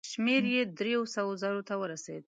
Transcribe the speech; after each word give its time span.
شمېر 0.09 0.43
یې 0.53 0.61
دریو 0.77 1.01
سوو 1.15 1.31
زرو 1.41 1.61
ته 1.69 1.73
ورسېد. 1.81 2.23